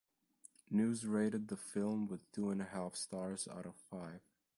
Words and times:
News 0.71 1.05
rated 1.05 1.47
the 1.47 1.55
film 1.55 2.07
with 2.07 2.31
two 2.31 2.49
and 2.49 2.59
half 2.59 2.95
stars 2.95 3.47
out 3.47 3.67
of 3.67 3.75
five. 3.75 4.21